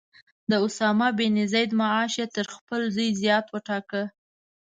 د 0.49 0.51
اسامه 0.65 1.07
بن 1.17 1.35
زید 1.53 1.71
معاش 1.79 2.13
یې 2.21 2.27
تر 2.35 2.45
خپل 2.55 2.81
زوی 2.95 3.09
زیات 3.21 3.45
وټاکه. 3.49 4.03